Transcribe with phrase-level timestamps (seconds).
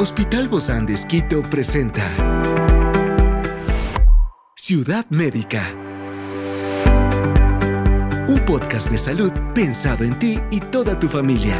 [0.00, 2.04] Hospital Bozán de Esquito presenta
[4.54, 5.74] Ciudad Médica.
[8.28, 11.58] Un podcast de salud pensado en ti y toda tu familia.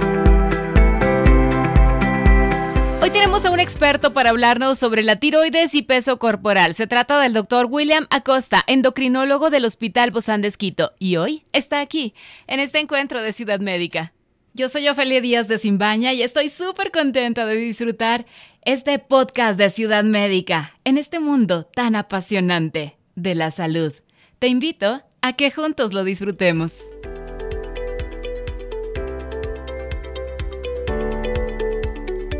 [3.02, 6.76] Hoy tenemos a un experto para hablarnos sobre la tiroides y peso corporal.
[6.76, 10.92] Se trata del doctor William Acosta, endocrinólogo del Hospital Bozán de.
[11.00, 12.14] Y hoy está aquí,
[12.46, 14.12] en este encuentro de Ciudad Médica.
[14.58, 18.26] Yo soy Ofelia Díaz de Simbaña y estoy súper contenta de disfrutar
[18.62, 23.92] este podcast de Ciudad Médica en este mundo tan apasionante de la salud.
[24.40, 26.82] Te invito a que juntos lo disfrutemos.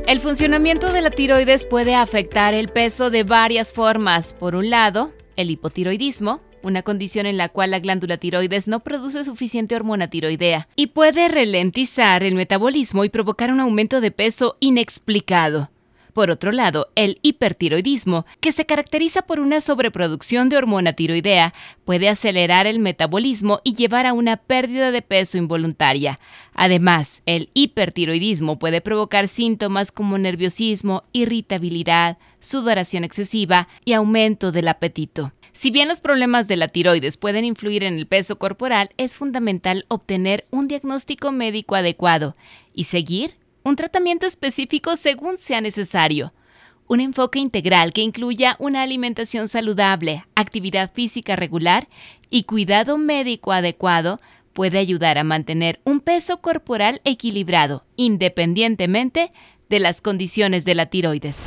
[0.08, 4.32] El funcionamiento de la tiroides puede afectar el peso de varias formas.
[4.32, 9.24] Por un lado, el hipotiroidismo, una condición en la cual la glándula tiroides no produce
[9.24, 15.70] suficiente hormona tiroidea y puede ralentizar el metabolismo y provocar un aumento de peso inexplicado.
[16.18, 21.52] Por otro lado, el hipertiroidismo, que se caracteriza por una sobreproducción de hormona tiroidea,
[21.84, 26.18] puede acelerar el metabolismo y llevar a una pérdida de peso involuntaria.
[26.54, 35.32] Además, el hipertiroidismo puede provocar síntomas como nerviosismo, irritabilidad, sudoración excesiva y aumento del apetito.
[35.58, 39.86] Si bien los problemas de la tiroides pueden influir en el peso corporal, es fundamental
[39.88, 42.36] obtener un diagnóstico médico adecuado
[42.74, 46.32] y seguir un tratamiento específico según sea necesario.
[46.86, 51.88] Un enfoque integral que incluya una alimentación saludable, actividad física regular
[52.30, 54.20] y cuidado médico adecuado
[54.52, 59.28] puede ayudar a mantener un peso corporal equilibrado, independientemente
[59.68, 61.46] de las condiciones de la tiroides.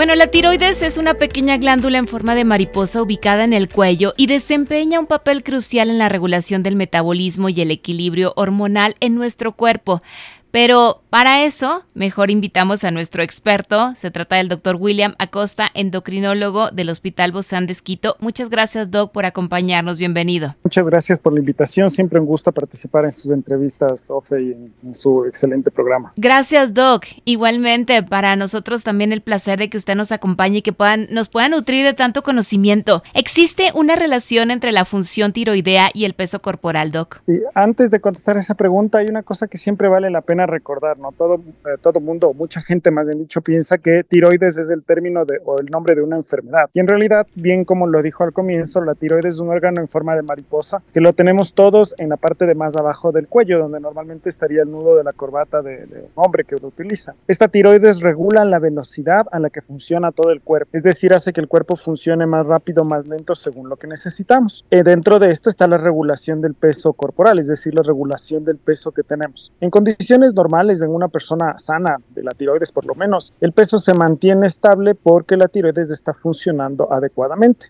[0.00, 4.14] Bueno, la tiroides es una pequeña glándula en forma de mariposa ubicada en el cuello
[4.16, 9.14] y desempeña un papel crucial en la regulación del metabolismo y el equilibrio hormonal en
[9.14, 10.00] nuestro cuerpo.
[10.50, 13.94] Pero para eso, mejor invitamos a nuestro experto.
[13.94, 18.16] Se trata del doctor William Acosta, endocrinólogo del Hospital Bozán de Esquito.
[18.20, 19.98] Muchas gracias, Doc, por acompañarnos.
[19.98, 20.54] Bienvenido.
[20.62, 21.90] Muchas gracias por la invitación.
[21.90, 26.12] Siempre un gusto participar en sus entrevistas, Ofe, y en, su excelente programa.
[26.16, 27.06] Gracias, Doc.
[27.24, 31.28] Igualmente, para nosotros también el placer de que usted nos acompañe y que puedan, nos
[31.28, 33.02] pueda nutrir de tanto conocimiento.
[33.14, 37.22] ¿Existe una relación entre la función tiroidea y el peso corporal, Doc?
[37.26, 40.98] Sí, antes de contestar esa pregunta, hay una cosa que siempre vale la pena recordar,
[40.98, 41.12] ¿no?
[41.12, 45.24] Todo, eh, todo mundo, mucha gente más bien dicho, piensa que tiroides es el término
[45.24, 46.70] de, o el nombre de una enfermedad.
[46.72, 49.88] Y en realidad, bien como lo dijo al comienzo, la tiroides es un órgano en
[49.88, 53.58] forma de mariposa que lo tenemos todos en la parte de más abajo del cuello,
[53.58, 57.14] donde normalmente estaría el nudo de la corbata de, de un hombre que lo utiliza.
[57.28, 61.32] Esta tiroides regula la velocidad a la que funciona todo el cuerpo, es decir, hace
[61.32, 64.64] que el cuerpo funcione más rápido, más lento según lo que necesitamos.
[64.70, 68.58] Eh, dentro de esto está la regulación del peso corporal, es decir, la regulación del
[68.58, 69.52] peso que tenemos.
[69.60, 73.78] En condiciones normales, en una persona sana, de la tiroides por lo menos, el peso
[73.78, 77.68] se mantiene estable porque la tiroides está funcionando adecuadamente.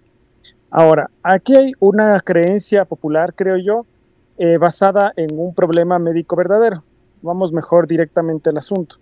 [0.71, 3.87] Ahora, aquí hay una creencia popular, creo yo,
[4.39, 6.85] eh, basada en un problema médico verdadero.
[7.23, 8.97] Vamos mejor directamente al asunto.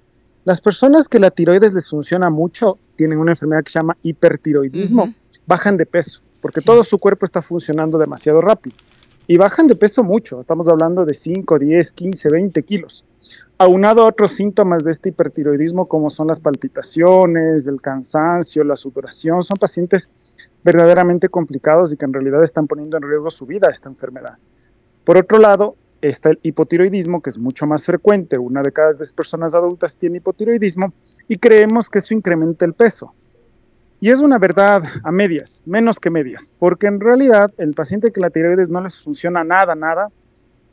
[0.45, 5.05] Las personas que la tiroides les funciona mucho tienen una enfermedad que se llama hipertiroidismo,
[5.05, 5.15] uh -huh.
[5.47, 6.67] bajan de peso, porque sí.
[6.67, 8.77] todo su cuerpo está funcionando demasiado rápido.
[9.31, 13.05] Y bajan de peso mucho, estamos hablando de 5, 10, 15, 20 kilos.
[13.59, 19.43] Aunado a otros síntomas de este hipertiroidismo como son las palpitaciones, el cansancio, la sudoración,
[19.43, 23.91] son pacientes verdaderamente complicados y que en realidad están poniendo en riesgo su vida esta
[23.91, 24.39] enfermedad.
[25.05, 28.39] Por otro lado, está el hipotiroidismo, que es mucho más frecuente.
[28.39, 30.95] Una de cada 10 personas adultas tiene hipotiroidismo
[31.29, 33.13] y creemos que eso incrementa el peso.
[34.01, 38.21] Y es una verdad a medias, menos que medias, porque en realidad el paciente que
[38.21, 40.09] la tiroides no les funciona nada, nada,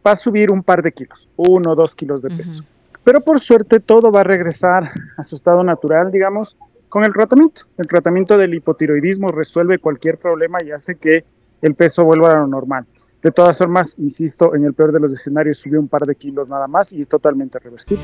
[0.06, 2.62] va a subir un par de kilos, uno o dos kilos de peso.
[2.62, 3.00] Uh -huh.
[3.04, 6.58] Pero por suerte todo va a regresar a su estado natural, digamos,
[6.90, 7.64] con el tratamiento.
[7.78, 11.24] El tratamiento del hipotiroidismo resuelve cualquier problema y hace que
[11.62, 12.86] el peso vuelva a lo normal.
[13.22, 16.48] De todas formas, insisto, en el peor de los escenarios subió un par de kilos
[16.48, 18.04] nada más y es totalmente reversible.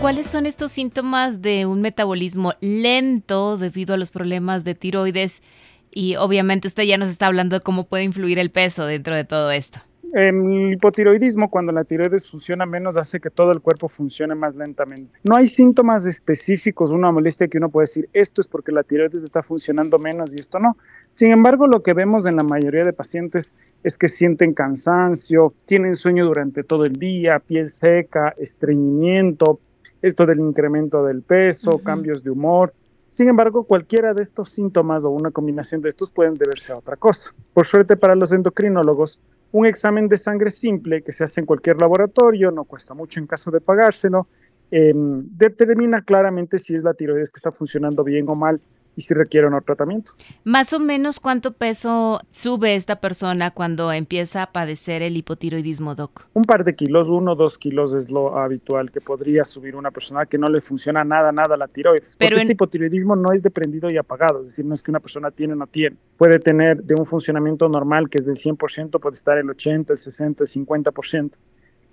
[0.00, 5.42] ¿Cuáles son estos síntomas de un metabolismo lento debido a los problemas de tiroides?
[5.90, 9.24] Y obviamente usted ya nos está hablando de cómo puede influir el peso dentro de
[9.24, 9.80] todo esto.
[10.12, 15.18] el hipotiroidismo, cuando la tiroides funciona menos, hace que todo el cuerpo funcione más lentamente.
[15.24, 19.24] No hay síntomas específicos, una molestia que uno puede decir, esto es porque la tiroides
[19.24, 20.76] está funcionando menos y esto no.
[21.10, 25.96] Sin embargo, lo que vemos en la mayoría de pacientes es que sienten cansancio, tienen
[25.96, 29.58] sueño durante todo el día, piel seca, estreñimiento,
[30.04, 32.74] esto del incremento del peso, cambios de humor.
[33.08, 36.96] Sin embargo, cualquiera de estos síntomas o una combinación de estos pueden deberse a otra
[36.96, 37.30] cosa.
[37.54, 39.18] Por suerte para los endocrinólogos,
[39.52, 43.26] un examen de sangre simple que se hace en cualquier laboratorio, no cuesta mucho en
[43.26, 44.26] caso de pagárselo,
[44.70, 48.60] em, determina claramente si es la tiroides que está funcionando bien o mal
[48.96, 50.12] y si requiere un tratamiento.
[50.44, 56.26] Más o menos cuánto peso sube esta persona cuando empieza a padecer el hipotiroidismo, Doc.
[56.34, 59.90] Un par de kilos, uno o dos kilos es lo habitual que podría subir una
[59.90, 62.16] persona que no le funciona nada, nada la tiroides.
[62.18, 65.30] Pero este hipotiroidismo no es deprendido y apagado, es decir, no es que una persona
[65.30, 65.96] tiene o no tiene.
[66.16, 69.96] Puede tener de un funcionamiento normal que es del 100%, puede estar el 80, el
[69.96, 71.32] 60, el 50%.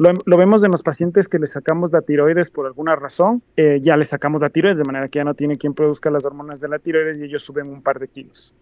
[0.01, 3.95] Lo, vemos en los pacientes que le sacamos la tiroides por alguna razón, eh, ya
[3.98, 6.69] le sacamos la tiroides de manera que ya no tiene quien produzca las hormonas de
[6.69, 8.56] la tiroides y ellos suben un par de kilos.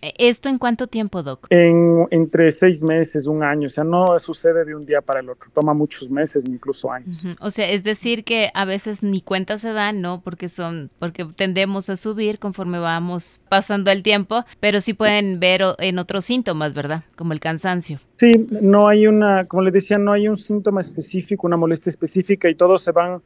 [0.00, 1.48] E, ¿Esto en cuánto tiempo, Doc?
[1.50, 5.28] En, entre seis meses, un año, o sea, no sucede de un día para el
[5.28, 7.26] otro, toma muchos meses, incluso años.
[7.40, 10.22] O sea, es decir que a veces ni cuenta se dan, ¿no?
[10.22, 15.60] Porque son, porque tendemos a subir conforme vamos pasando el tiempo, pero sí pueden ver
[15.78, 17.04] en otros síntomas, ¿verdad?
[17.16, 17.98] Como el cansancio.
[18.18, 22.48] Sí, no hay una, como les decía, no hay un síntoma específico, una molestia específica
[22.48, 23.22] y todos se van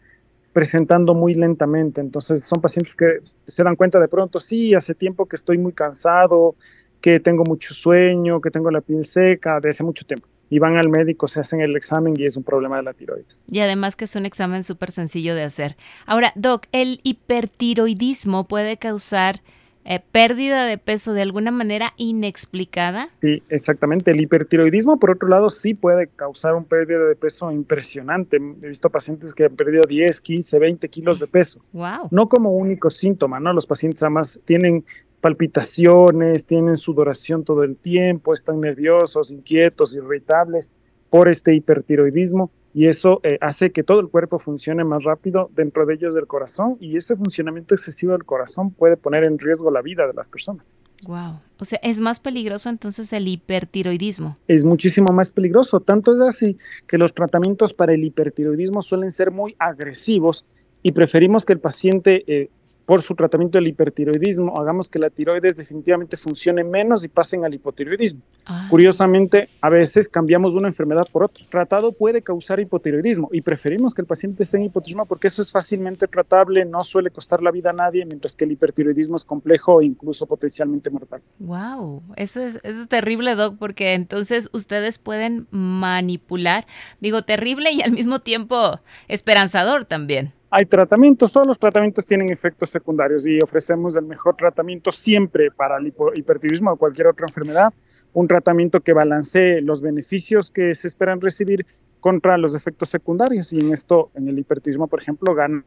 [0.53, 2.01] presentando muy lentamente.
[2.01, 5.73] Entonces son pacientes que se dan cuenta de pronto, sí, hace tiempo que estoy muy
[5.73, 6.57] cansado,
[7.01, 10.29] que tengo mucho sueño, que tengo la piel seca, de hace mucho tiempo.
[10.53, 13.47] Y van al médico, se hacen el examen y es un problema de la tiroides.
[13.49, 15.77] Y además que es un examen súper sencillo de hacer.
[16.07, 19.43] Ahora, Doc, ¿el hipertiroidismo puede causar
[19.85, 23.09] eh, pérdida de peso de alguna manera inexplicada?
[23.23, 24.11] Sí, exactamente.
[24.11, 28.37] El hipertiroidismo, por otro lado, sí puede causar un pérdida de peso impresionante.
[28.37, 31.65] He visto pacientes que han perdido 10, 15, 20 kilos de peso.
[31.73, 32.09] Wow.
[32.11, 33.53] No como único síntoma, ¿no?
[33.53, 34.85] Los pacientes además tienen
[35.21, 40.73] palpitaciones, tienen sudoración todo el tiempo, están nerviosos, inquietos, irritables
[41.11, 45.87] por este hipertiroidismo y eso eh, hace que todo el cuerpo funcione más rápido, dentro
[45.87, 49.83] de ellos del corazón, y ese funcionamiento excesivo del corazón puede poner en riesgo la
[49.83, 50.81] vida de las personas.
[51.07, 51.41] Wow.
[51.59, 54.37] O sea, es más peligroso entonces el hipertiroidismo.
[54.47, 56.57] Es muchísimo más peligroso, tanto es así
[56.87, 60.47] que los tratamientos para el hipertiroidismo suelen ser muy agresivos
[60.83, 62.51] y preferimos que el paciente eh,
[62.91, 67.55] por su tratamiento del hipertiroidismo, hagamos que la tiroides definitivamente funcione menos y pasen al
[67.55, 68.21] hipotiroidismo.
[68.47, 68.67] Ah.
[68.69, 71.47] Curiosamente, a veces cambiamos una enfermedad por otra.
[71.49, 75.53] Tratado puede causar hipotiroidismo y preferimos que el paciente esté en hipotiroidismo porque eso es
[75.53, 79.81] fácilmente tratable, no suele costar la vida a nadie, mientras que el hipertiroidismo es complejo
[79.81, 81.23] e incluso potencialmente mortal.
[81.39, 86.67] Wow, eso es, eso es terrible, Doc, porque entonces ustedes pueden manipular,
[86.99, 90.33] digo, terrible y al mismo tiempo esperanzador también.
[90.53, 95.77] Hay tratamientos, todos los tratamientos tienen efectos secundarios y ofrecemos el mejor tratamiento siempre para
[95.77, 97.73] el hipertiroidismo o cualquier otra enfermedad,
[98.13, 101.65] un tratamiento que balancee los beneficios que se esperan recibir
[102.01, 105.65] contra los efectos secundarios y en esto, en el hipertiroidismo, por ejemplo, gana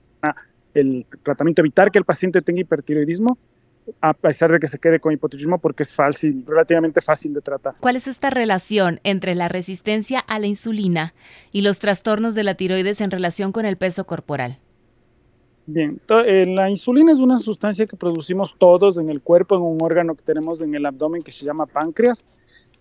[0.74, 3.38] el tratamiento evitar que el paciente tenga hipertiroidismo
[4.02, 7.76] a pesar de que se quede con hipotiroidismo porque es fácil, relativamente fácil de tratar.
[7.80, 11.14] ¿Cuál es esta relación entre la resistencia a la insulina
[11.54, 14.60] y los trastornos de la tiroides en relación con el peso corporal?
[15.66, 19.78] Bien, eh, la insulina es una sustancia que producimos todos en el cuerpo, en un
[19.82, 22.28] órgano que tenemos en el abdomen que se llama páncreas.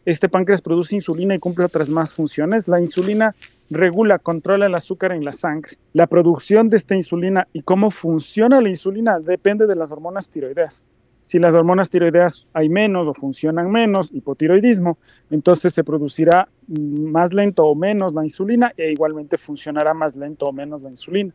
[0.05, 2.67] Este páncreas produce insulina y cumple otras más funciones.
[2.67, 3.37] La insulina
[3.71, 5.79] regula, controla el azúcar en la sangre.
[5.93, 10.89] La producción de esta insulina y cómo funciona la insulina depende de las hormonas tiroideas.
[11.23, 14.99] Si las hormonas tiroideas hay menos o funcionan menos, hipotiroidismo,
[15.31, 20.53] entonces se producirá más lento o menos la insulina e igualmente funcionará más lento o
[20.53, 21.33] menos la insulina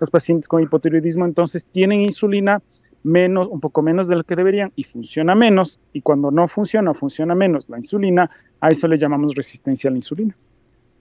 [0.00, 2.62] los pacientes con hipotiroidismo entonces tienen insulina
[3.02, 6.90] menos, un poco menos de lo que deberían y funciona menos, y cuando no funciona
[6.90, 8.30] o funciona menos la insulina,
[8.60, 10.36] a eso le llamamos resistencia a la insulina.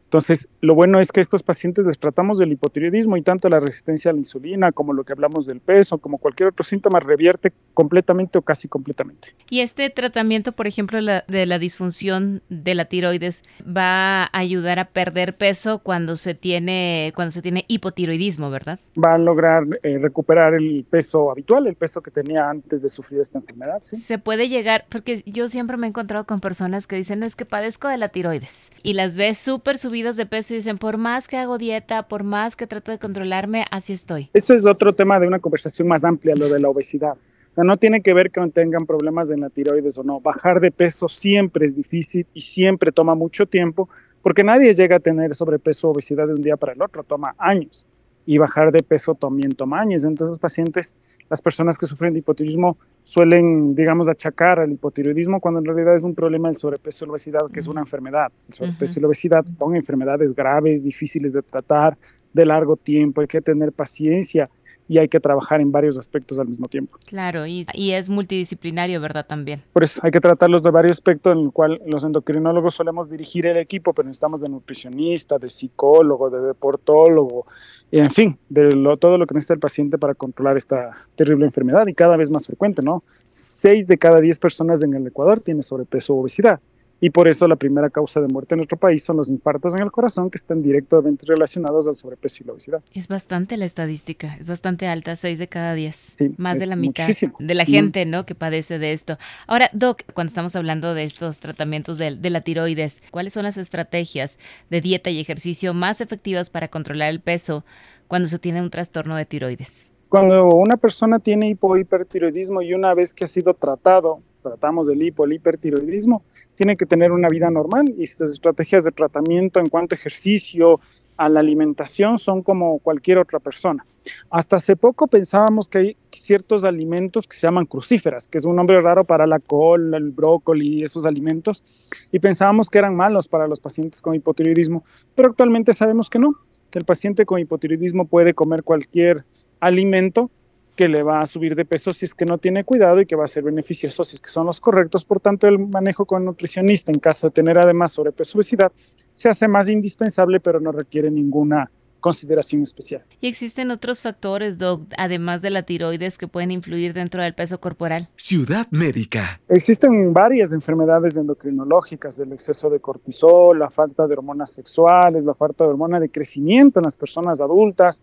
[0.10, 4.10] Entonces, lo bueno es que estos pacientes les tratamos del hipotiroidismo y tanto la resistencia
[4.10, 8.40] a la insulina como lo que hablamos del peso, como cualquier otro síntoma, revierte completamente
[8.40, 9.36] o casi completamente.
[9.52, 14.86] Y este tratamiento, por ejemplo, de la disfunción de la tiroides, va a ayudar a
[14.86, 18.80] perder peso cuando se tiene, cuando se tiene hipotiroidismo, ¿verdad?
[18.98, 23.22] Va a lograr eh, recuperar el peso habitual, el peso que tenía antes de sufrir
[23.22, 23.78] esta enfermedad.
[23.84, 23.96] ¿sí?
[23.96, 27.36] Se puede llegar, porque yo siempre me he encontrado con personas que dicen, no es
[27.36, 30.98] que padezco de la tiroides y las ves súper subidas de peso y dicen, por
[30.98, 34.30] más que hago dieta, por más que trato de controlarme, así estoy.
[34.34, 37.16] Eso es otro tema de una conversación más amplia, lo de la obesidad.
[37.58, 40.22] no tiene que ver con tengan problemas en la tiroides o no.
[40.22, 43.90] Bajar de peso siempre es difícil y siempre toma mucho tiempo,
[44.22, 47.36] porque nadie llega a tener sobrepeso o obesidad de un día para el otro, toma
[47.38, 47.86] años
[48.26, 50.06] y bajar de peso también toma años.
[50.06, 55.66] Entonces, pacientes, las personas que sufren de hipotiroidismo suelen, digamos, achacar al hipotiroidismo cuando en
[55.66, 58.32] realidad es un problema del sobrepeso y la obesidad, que es una enfermedad.
[58.48, 61.98] El sobrepeso y la obesidad son enfermedades graves, difíciles de tratar,
[62.34, 64.50] de largo tiempo, hay que tener paciencia
[64.88, 66.98] y hay que trabajar en varios aspectos al mismo tiempo.
[67.06, 69.26] Claro, y, es multidisciplinario, ¿verdad?
[69.26, 69.64] También.
[69.74, 73.46] Por eso hay que tratarlos de varios aspectos en el cual los endocrinólogos solemos dirigir
[73.48, 77.46] el equipo, pero necesitamos de nutricionista, de psicólogo, de deportólogo,
[77.92, 81.94] en fin, de todo lo que necesita el paciente para controlar esta terrible enfermedad y
[81.94, 82.89] cada vez más frecuente, ¿no?
[83.32, 86.60] Seis de cada diez personas en el Ecuador tienen sobrepeso o obesidad.
[87.02, 89.84] Y por eso la primera causa de muerte en nuestro país son los infartos en
[89.84, 92.82] el corazón que están directamente relacionados al sobrepeso y la obesidad.
[92.94, 96.18] Es bastante la estadística, es bastante alta, seis de cada diez.
[96.38, 97.08] más de la mitad
[97.40, 98.26] de la gente, ¿no?
[98.26, 99.18] Que padece de esto.
[99.48, 103.58] Ahora, Doc, cuando estamos hablando de estos tratamientos de, de la tiroides, ¿cuáles son las
[103.58, 104.38] estrategias
[104.70, 107.64] de dieta y ejercicio más efectivas para controlar el peso
[108.08, 109.88] cuando se tiene un trastorno de tiroides?
[110.10, 115.26] Cuando una persona tiene hipohipertiroidismo y una vez que ha sido tratado, tratamos del hipo,
[115.26, 116.24] el hipertiroidismo,
[116.56, 120.80] tiene que tener una vida normal y sus estrategias de tratamiento en cuanto a ejercicio,
[121.16, 123.86] a la alimentación son como cualquier otra persona.
[124.32, 128.56] Hasta hace poco pensábamos que hay ciertos alimentos que se llaman crucíferas, que es un
[128.56, 133.48] nombre raro para la col, el brócoli, esos alimentos, y pensábamos que eran malos para
[133.48, 136.32] los pacientes con hipotiroidismo, pero actualmente sabemos que no,
[136.72, 139.26] que el paciente con hipotiroidismo puede comer cualquier
[139.60, 140.32] alimento
[140.76, 143.18] que le va a subir de peso si es que no tiene cuidado y que
[143.18, 145.04] va a ser beneficioso si es que son los correctos.
[145.04, 148.72] Por tanto, el manejo con nutricionista en caso de tener además sobrepeso obesidad
[149.12, 153.02] se hace más indispensable, pero no requiere ninguna consideración especial.
[153.22, 157.60] ¿Y existen otros factores, Doc, además de la tiroides, que pueden influir dentro del peso
[157.60, 158.10] corporal?
[158.16, 159.42] Ciudad Médica.
[159.50, 165.64] Existen varias enfermedades endocrinológicas, el exceso de cortisol, la falta de hormonas sexuales, la falta
[165.64, 168.02] de hormona de crecimiento en las personas adultas,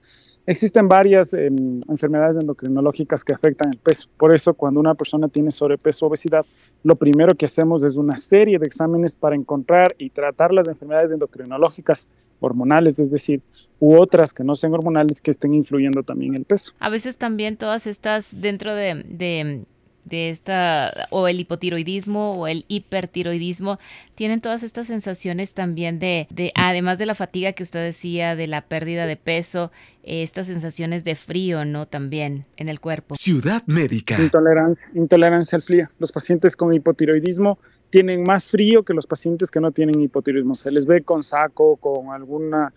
[0.48, 4.08] Existen varias em, enfermedades endocrinológicas que afectan el peso.
[4.16, 6.46] Por eso, cuando una persona tiene sobrepeso o obesidad,
[6.84, 11.10] lo primero que hacemos es una serie de exámenes para encontrar y tratar las enfermedades
[11.10, 13.42] endocrinológicas hormonales, es decir,
[13.86, 16.72] u otras que no sean hormonales que estén influyendo también el peso.
[16.80, 19.64] A veces también todas estas dentro de
[20.06, 23.78] de esta, o el hipotiroidismo o el hipertiroidismo,
[24.14, 28.46] tienen todas estas sensaciones también de, de, además de la fatiga que usted decía, de
[28.46, 29.72] la pérdida de peso,
[30.04, 31.86] estas sensaciones de frío, ¿no?
[31.86, 33.16] También en el cuerpo.
[33.16, 34.16] Ciudad médica.
[34.22, 35.88] Intolerancia, intolerancia al frío.
[35.98, 37.58] Los pacientes con hipotiroidismo
[37.90, 40.54] tienen más frío que los pacientes que no tienen hipotiroidismo.
[40.54, 42.72] Se les ve con saco, con alguna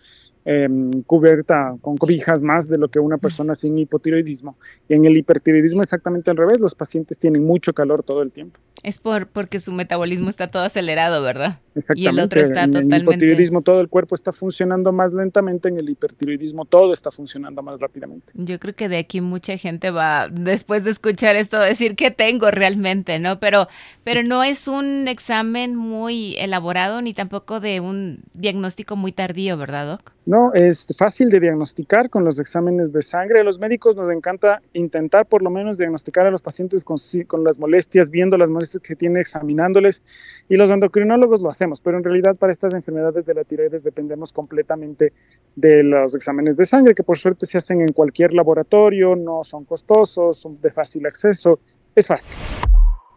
[0.46, 4.56] Em, cubierta con cobijas más de lo que una persona sin hipotiroidismo.
[4.88, 8.58] Y en el hipertiroidismo exactamente al revés, los pacientes tienen mucho calor todo el tiempo.
[8.82, 11.58] Es por porque su metabolismo está todo acelerado, ¿verdad?
[11.74, 12.02] Exactamente.
[12.02, 15.78] Y el otro está en el hipotiroidismo todo el cuerpo está funcionando más lentamente, en
[15.78, 18.32] el hipertiroidismo todo está funcionando más rápidamente.
[18.34, 22.50] Yo creo que de aquí mucha gente va, después de escuchar esto, decir que tengo
[22.50, 23.38] realmente, ¿no?
[23.40, 23.68] Pero,
[24.04, 29.86] pero no es un examen muy elaborado ni tampoco de un diagnóstico muy tardío, ¿verdad,
[29.86, 30.12] Doc?
[30.26, 33.40] No, es fácil de diagnosticar con los exámenes de sangre.
[33.40, 37.42] A los médicos nos encanta intentar por lo menos diagnosticar a los pacientes con, con
[37.42, 40.02] las molestias, viendo las molestias que tiene, examinándoles.
[40.48, 44.32] Y los endocrinólogos lo hacemos, pero en realidad para estas enfermedades de la tiroides dependemos
[44.32, 45.14] completamente
[45.56, 49.64] de los exámenes de sangre, que por suerte se hacen en cualquier laboratorio, no son
[49.64, 51.58] costosos, son de fácil acceso.
[51.94, 52.36] Es fácil.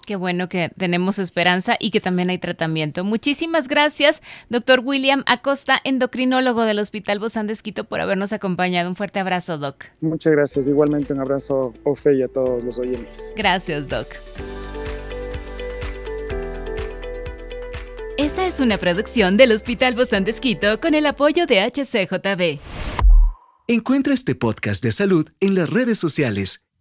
[0.06, 3.04] Qué bueno que tenemos esperanza y que también hay tratamiento.
[3.04, 8.90] Muchísimas gracias, doctor William Acosta, endocrinólogo del Hospital Bozán de Esquito, por habernos acompañado.
[8.90, 9.86] Un fuerte abrazo, doc.
[10.02, 10.68] Muchas gracias.
[10.68, 13.34] Igualmente un abrazo, Ofe, y a todos los oyentes.
[13.38, 14.08] Gracias, doc.
[18.18, 22.62] Esta es una producción del Hospital Bozán de Esquito con el apoyo de HCJB.
[23.68, 26.68] Encuentra este podcast de salud en las redes sociales